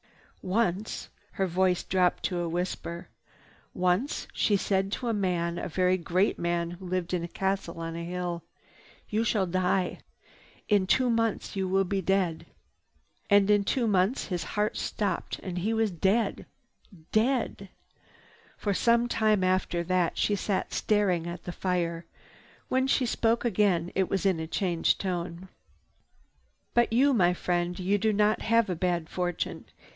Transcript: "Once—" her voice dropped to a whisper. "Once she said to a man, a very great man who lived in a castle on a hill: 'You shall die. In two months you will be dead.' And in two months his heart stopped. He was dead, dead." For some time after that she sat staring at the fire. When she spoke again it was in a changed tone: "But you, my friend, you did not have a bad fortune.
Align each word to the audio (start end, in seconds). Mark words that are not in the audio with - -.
"Once—" 0.41 1.09
her 1.33 1.45
voice 1.45 1.83
dropped 1.83 2.23
to 2.23 2.39
a 2.39 2.49
whisper. 2.49 3.07
"Once 3.75 4.27
she 4.33 4.57
said 4.57 4.91
to 4.91 5.07
a 5.07 5.13
man, 5.13 5.59
a 5.59 5.69
very 5.69 5.97
great 5.99 6.39
man 6.39 6.71
who 6.71 6.85
lived 6.87 7.13
in 7.13 7.23
a 7.23 7.27
castle 7.27 7.79
on 7.79 7.95
a 7.95 8.03
hill: 8.03 8.41
'You 9.07 9.23
shall 9.23 9.45
die. 9.45 9.99
In 10.67 10.87
two 10.87 11.11
months 11.11 11.55
you 11.55 11.67
will 11.67 11.83
be 11.83 12.01
dead.' 12.01 12.47
And 13.29 13.51
in 13.51 13.63
two 13.63 13.85
months 13.85 14.25
his 14.25 14.43
heart 14.43 14.75
stopped. 14.77 15.35
He 15.45 15.71
was 15.71 15.91
dead, 15.91 16.47
dead." 17.11 17.69
For 18.57 18.73
some 18.73 19.07
time 19.07 19.43
after 19.43 19.83
that 19.83 20.17
she 20.17 20.35
sat 20.35 20.73
staring 20.73 21.27
at 21.27 21.43
the 21.43 21.51
fire. 21.51 22.07
When 22.67 22.87
she 22.87 23.05
spoke 23.05 23.45
again 23.45 23.91
it 23.93 24.09
was 24.09 24.25
in 24.25 24.39
a 24.39 24.47
changed 24.47 24.99
tone: 24.99 25.47
"But 26.73 26.91
you, 26.91 27.13
my 27.13 27.35
friend, 27.35 27.79
you 27.79 27.99
did 27.99 28.15
not 28.15 28.41
have 28.41 28.67
a 28.71 28.75
bad 28.75 29.07
fortune. 29.07 29.65